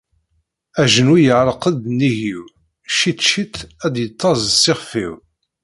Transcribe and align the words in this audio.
Ajenwi 0.83 1.19
iɛelleq-d 1.27 1.75
nnig-iw, 1.93 2.43
ciṭ 2.97 3.19
ciṭ 3.29 3.53
ad 3.85 3.91
d-yettaẓ 3.93 4.35
s 4.41 4.47
ixef-iw. 4.73 5.13